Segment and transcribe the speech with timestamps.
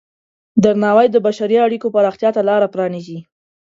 [0.63, 3.19] درناوی د بشري اړیکو پراختیا ته لاره پرانیزي.